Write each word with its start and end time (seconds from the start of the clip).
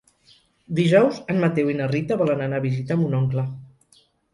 Dijous 0.79 1.21
en 1.35 1.39
Mateu 1.45 1.71
i 1.75 1.77
na 1.83 1.91
Rita 1.95 2.21
volen 2.25 2.45
anar 2.49 2.61
a 2.61 2.67
visitar 2.67 3.03
mon 3.05 3.19
oncle. 3.23 3.51